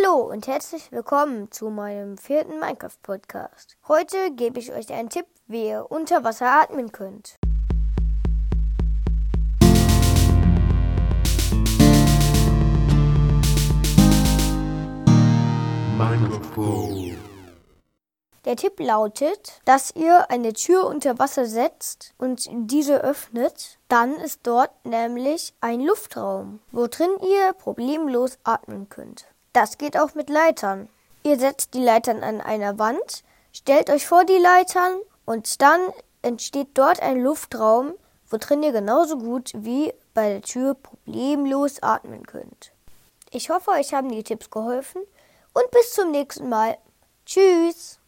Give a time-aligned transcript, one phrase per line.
[0.00, 3.76] Hallo und herzlich willkommen zu meinem vierten Minecraft-Podcast.
[3.88, 7.36] Heute gebe ich euch einen Tipp, wie ihr unter Wasser atmen könnt.
[18.44, 23.78] Der Tipp lautet, dass ihr eine Tür unter Wasser setzt und diese öffnet.
[23.88, 29.26] Dann ist dort nämlich ein Luftraum, wo drin ihr problemlos atmen könnt.
[29.60, 30.88] Das geht auch mit Leitern.
[31.24, 35.80] Ihr setzt die Leitern an einer Wand, stellt euch vor die Leitern und dann
[36.22, 37.94] entsteht dort ein Luftraum,
[38.30, 42.70] wo drin ihr genauso gut wie bei der Tür problemlos atmen könnt.
[43.32, 45.02] Ich hoffe, euch haben die Tipps geholfen
[45.54, 46.78] und bis zum nächsten Mal.
[47.26, 47.98] Tschüss!